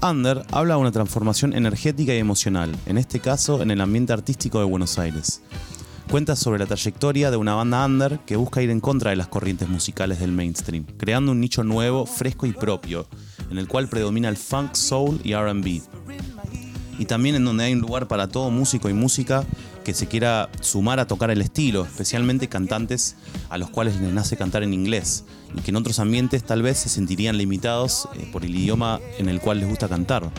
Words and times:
Under 0.00 0.44
habla 0.52 0.74
de 0.74 0.80
una 0.80 0.92
transformación 0.92 1.54
energética 1.54 2.14
y 2.14 2.18
emocional, 2.18 2.74
en 2.86 2.98
este 2.98 3.18
caso 3.18 3.62
en 3.62 3.72
el 3.72 3.80
ambiente 3.80 4.12
artístico 4.12 4.60
de 4.60 4.64
Buenos 4.64 4.96
Aires. 4.96 5.42
Cuenta 6.08 6.36
sobre 6.36 6.60
la 6.60 6.66
trayectoria 6.66 7.32
de 7.32 7.36
una 7.36 7.54
banda 7.54 7.84
under 7.84 8.20
que 8.20 8.36
busca 8.36 8.62
ir 8.62 8.70
en 8.70 8.78
contra 8.78 9.10
de 9.10 9.16
las 9.16 9.26
corrientes 9.26 9.68
musicales 9.68 10.20
del 10.20 10.30
mainstream, 10.30 10.84
creando 10.96 11.32
un 11.32 11.40
nicho 11.40 11.64
nuevo, 11.64 12.06
fresco 12.06 12.46
y 12.46 12.52
propio, 12.52 13.08
en 13.50 13.58
el 13.58 13.66
cual 13.66 13.88
predomina 13.88 14.28
el 14.28 14.36
funk, 14.36 14.74
soul 14.74 15.20
y 15.24 15.34
RB. 15.34 15.82
Y 17.00 17.04
también 17.06 17.34
en 17.34 17.44
donde 17.44 17.64
hay 17.64 17.72
un 17.72 17.80
lugar 17.80 18.06
para 18.06 18.28
todo 18.28 18.50
músico 18.50 18.88
y 18.88 18.92
música 18.92 19.44
que 19.88 19.94
se 19.94 20.06
quiera 20.06 20.50
sumar 20.60 21.00
a 21.00 21.06
tocar 21.06 21.30
el 21.30 21.40
estilo, 21.40 21.86
especialmente 21.86 22.46
cantantes 22.46 23.16
a 23.48 23.56
los 23.56 23.70
cuales 23.70 23.98
les 23.98 24.12
nace 24.12 24.36
cantar 24.36 24.62
en 24.62 24.74
inglés 24.74 25.24
y 25.56 25.62
que 25.62 25.70
en 25.70 25.76
otros 25.76 25.98
ambientes 25.98 26.44
tal 26.44 26.60
vez 26.60 26.76
se 26.76 26.90
sentirían 26.90 27.38
limitados 27.38 28.06
eh, 28.14 28.28
por 28.30 28.44
el 28.44 28.54
idioma 28.54 29.00
en 29.16 29.30
el 29.30 29.40
cual 29.40 29.60
les 29.60 29.66
gusta 29.66 29.88
cantar. 29.88 30.30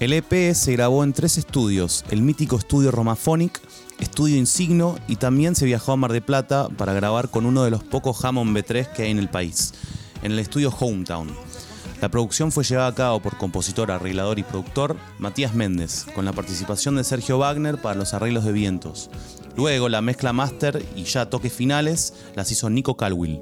El 0.00 0.12
EP 0.12 0.52
se 0.52 0.72
grabó 0.72 1.04
en 1.04 1.12
tres 1.12 1.38
estudios, 1.38 2.04
el 2.10 2.22
mítico 2.22 2.56
estudio 2.56 2.90
Romaphonic, 2.90 3.60
estudio 4.00 4.36
Insigno 4.36 4.98
y 5.06 5.14
también 5.14 5.54
se 5.54 5.64
viajó 5.64 5.92
a 5.92 5.96
Mar 5.96 6.12
de 6.12 6.20
Plata 6.20 6.68
para 6.76 6.92
grabar 6.92 7.30
con 7.30 7.46
uno 7.46 7.62
de 7.62 7.70
los 7.70 7.84
pocos 7.84 8.24
Hammond 8.24 8.56
B3 8.56 8.92
que 8.92 9.04
hay 9.04 9.12
en 9.12 9.18
el 9.18 9.28
país, 9.28 9.72
en 10.24 10.32
el 10.32 10.40
estudio 10.40 10.74
Hometown. 10.76 11.28
La 12.00 12.10
producción 12.10 12.50
fue 12.50 12.64
llevada 12.64 12.88
a 12.88 12.94
cabo 12.94 13.20
por 13.20 13.38
compositor, 13.38 13.90
arreglador 13.92 14.38
y 14.38 14.42
productor 14.42 14.96
Matías 15.18 15.54
Méndez, 15.54 16.06
con 16.14 16.24
la 16.24 16.32
participación 16.32 16.96
de 16.96 17.04
Sergio 17.04 17.38
Wagner 17.38 17.80
para 17.80 17.94
los 17.94 18.12
arreglos 18.12 18.44
de 18.44 18.52
vientos. 18.52 19.10
Luego 19.56 19.88
la 19.88 20.00
mezcla 20.00 20.32
máster 20.32 20.84
y 20.96 21.04
ya 21.04 21.30
toques 21.30 21.52
finales 21.52 22.14
las 22.34 22.50
hizo 22.50 22.68
Nico 22.68 22.96
Calwill. 22.96 23.40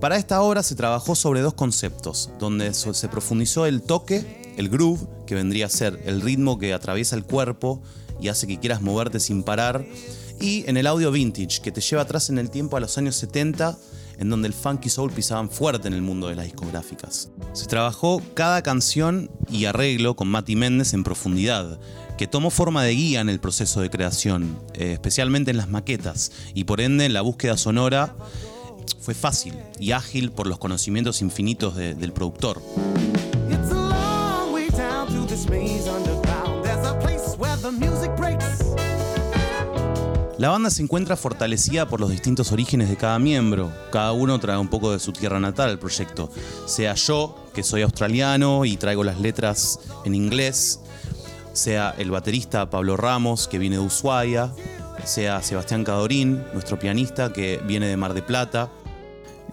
Para 0.00 0.16
esta 0.16 0.42
obra 0.42 0.64
se 0.64 0.74
trabajó 0.74 1.14
sobre 1.14 1.42
dos 1.42 1.54
conceptos, 1.54 2.30
donde 2.40 2.74
se 2.74 3.08
profundizó 3.08 3.66
el 3.66 3.82
toque, 3.82 4.41
el 4.56 4.68
groove, 4.68 5.06
que 5.26 5.34
vendría 5.34 5.66
a 5.66 5.70
ser 5.70 6.00
el 6.04 6.20
ritmo 6.20 6.58
que 6.58 6.72
atraviesa 6.72 7.16
el 7.16 7.24
cuerpo 7.24 7.82
y 8.20 8.28
hace 8.28 8.46
que 8.46 8.58
quieras 8.58 8.82
moverte 8.82 9.20
sin 9.20 9.42
parar, 9.42 9.84
y 10.40 10.68
en 10.68 10.76
el 10.76 10.86
audio 10.86 11.10
vintage, 11.10 11.60
que 11.62 11.72
te 11.72 11.80
lleva 11.80 12.02
atrás 12.02 12.30
en 12.30 12.38
el 12.38 12.50
tiempo 12.50 12.76
a 12.76 12.80
los 12.80 12.98
años 12.98 13.16
70, 13.16 13.78
en 14.18 14.28
donde 14.28 14.48
el 14.48 14.54
funk 14.54 14.86
y 14.86 14.88
soul 14.88 15.10
pisaban 15.10 15.50
fuerte 15.50 15.88
en 15.88 15.94
el 15.94 16.02
mundo 16.02 16.28
de 16.28 16.36
las 16.36 16.44
discográficas. 16.44 17.30
Se 17.52 17.66
trabajó 17.66 18.22
cada 18.34 18.62
canción 18.62 19.30
y 19.50 19.64
arreglo 19.64 20.14
con 20.14 20.28
Mati 20.28 20.56
Méndez 20.56 20.94
en 20.94 21.04
profundidad, 21.04 21.80
que 22.18 22.26
tomó 22.26 22.50
forma 22.50 22.84
de 22.84 22.92
guía 22.92 23.20
en 23.20 23.28
el 23.28 23.40
proceso 23.40 23.80
de 23.80 23.90
creación, 23.90 24.58
eh, 24.74 24.92
especialmente 24.92 25.50
en 25.50 25.56
las 25.56 25.68
maquetas, 25.68 26.32
y 26.54 26.64
por 26.64 26.80
ende 26.80 27.04
en 27.04 27.14
la 27.14 27.22
búsqueda 27.22 27.56
sonora 27.56 28.14
fue 29.00 29.14
fácil 29.14 29.54
y 29.78 29.92
ágil 29.92 30.30
por 30.30 30.46
los 30.46 30.58
conocimientos 30.58 31.22
infinitos 31.22 31.76
del 31.76 32.12
productor. 32.12 32.62
La 40.38 40.50
banda 40.50 40.68
se 40.68 40.82
encuentra 40.82 41.16
fortalecida 41.16 41.88
por 41.88 42.00
los 42.00 42.10
distintos 42.10 42.52
orígenes 42.52 42.90
de 42.90 42.96
cada 42.96 43.18
miembro. 43.18 43.72
Cada 43.90 44.12
uno 44.12 44.38
trae 44.40 44.58
un 44.58 44.68
poco 44.68 44.92
de 44.92 44.98
su 44.98 45.12
tierra 45.12 45.40
natal 45.40 45.70
al 45.70 45.78
proyecto. 45.78 46.28
Sea 46.66 46.92
yo, 46.94 47.34
que 47.54 47.62
soy 47.62 47.80
australiano 47.80 48.66
y 48.66 48.76
traigo 48.76 49.04
las 49.04 49.20
letras 49.20 49.80
en 50.04 50.14
inglés. 50.14 50.80
Sea 51.54 51.94
el 51.96 52.10
baterista 52.10 52.68
Pablo 52.68 52.98
Ramos, 52.98 53.48
que 53.48 53.58
viene 53.58 53.76
de 53.76 53.82
Ushuaia. 53.84 54.52
Sea 55.04 55.40
Sebastián 55.40 55.82
Cadorín, 55.82 56.44
nuestro 56.52 56.78
pianista, 56.78 57.32
que 57.32 57.58
viene 57.66 57.86
de 57.86 57.96
Mar 57.96 58.12
de 58.12 58.20
Plata. 58.20 58.70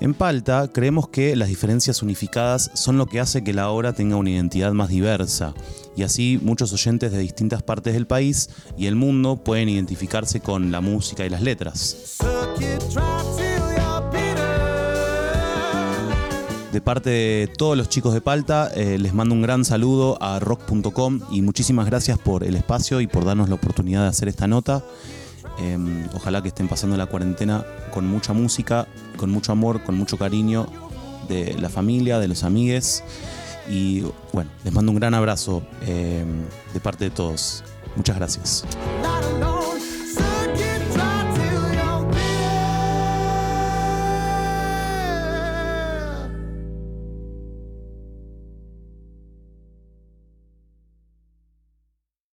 En 0.01 0.13
Palta 0.13 0.69
creemos 0.71 1.09
que 1.09 1.35
las 1.35 1.49
diferencias 1.49 2.01
unificadas 2.01 2.71
son 2.73 2.97
lo 2.97 3.05
que 3.05 3.19
hace 3.19 3.43
que 3.43 3.53
la 3.53 3.69
obra 3.69 3.91
tenga 3.91 4.15
una 4.15 4.29
identidad 4.29 4.71
más 4.71 4.87
diversa, 4.87 5.53
y 5.97 6.03
así 6.03 6.39
muchos 6.41 6.71
oyentes 6.71 7.11
de 7.11 7.19
distintas 7.19 7.63
partes 7.63 7.93
del 7.93 8.07
país 8.07 8.49
y 8.77 8.85
el 8.85 8.95
mundo 8.95 9.35
pueden 9.43 9.67
identificarse 9.67 10.39
con 10.39 10.71
la 10.71 10.79
música 10.79 11.25
y 11.25 11.29
las 11.29 11.41
letras. 11.41 12.17
De 16.71 16.81
parte 16.81 17.09
de 17.09 17.49
todos 17.57 17.75
los 17.75 17.89
chicos 17.89 18.13
de 18.13 18.21
Palta, 18.21 18.71
eh, 18.75 18.97
les 18.99 19.13
mando 19.13 19.35
un 19.35 19.41
gran 19.41 19.65
saludo 19.65 20.17
a 20.21 20.39
rock.com 20.39 21.19
y 21.29 21.41
muchísimas 21.41 21.87
gracias 21.87 22.17
por 22.17 22.45
el 22.45 22.55
espacio 22.55 23.01
y 23.01 23.07
por 23.07 23.25
darnos 23.25 23.49
la 23.49 23.55
oportunidad 23.55 24.03
de 24.03 24.07
hacer 24.07 24.29
esta 24.29 24.47
nota. 24.47 24.81
Em, 25.59 26.07
ojalá 26.13 26.41
que 26.41 26.47
estén 26.47 26.69
pasando 26.69 26.95
la 26.95 27.07
cuarentena 27.07 27.65
con 27.91 28.07
mucha 28.07 28.31
música, 28.31 28.87
con 29.19 29.29
mucho 29.29 29.51
amor, 29.51 29.83
con 29.83 29.97
mucho 29.97 30.17
cariño 30.17 30.67
de 31.27 31.53
la 31.59 31.69
familia, 31.69 32.19
de 32.19 32.29
los 32.29 32.43
amigues. 32.43 33.03
Y 33.69 34.03
bueno, 34.33 34.49
les 34.63 34.73
mando 34.73 34.91
un 34.91 34.97
gran 34.97 35.13
abrazo 35.13 35.61
em, 35.85 36.45
de 36.73 36.79
parte 36.79 37.03
de 37.03 37.11
todos. 37.11 37.63
Muchas 37.95 38.15
gracias. 38.15 38.65